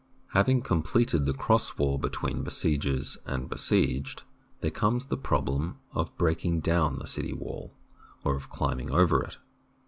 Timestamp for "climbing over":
8.49-9.21